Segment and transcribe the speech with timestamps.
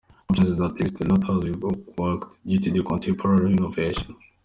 [0.31, 4.15] options that existed, a lot has reworked due to contemporary innovation.